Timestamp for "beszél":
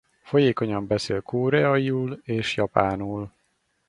0.87-1.21